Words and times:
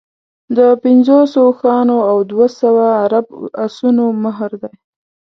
د 0.57 0.59
پنځوسو 0.83 1.37
اوښانو 1.47 1.97
او 2.11 2.17
دوه 2.31 2.47
سوه 2.59 2.85
عرب 3.03 3.27
اسونو 3.65 4.05
مهر 4.23 4.51
دی. 4.61 4.73